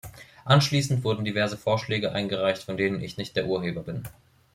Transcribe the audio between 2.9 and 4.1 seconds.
ich nicht der Urheber bin.